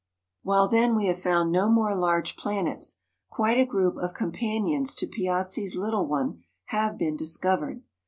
While, 0.41 0.67
then, 0.67 0.95
we 0.95 1.05
have 1.05 1.21
found 1.21 1.51
no 1.51 1.69
more 1.69 1.95
large 1.95 2.35
planets, 2.35 3.01
quite 3.29 3.59
a 3.59 3.67
group 3.67 3.97
of 3.97 4.15
companions 4.15 4.95
to 4.95 5.05
Piazzi's 5.05 5.75
little 5.75 6.07
one 6.07 6.41
have 6.69 6.97
been 6.97 7.15
discovered. 7.15 7.83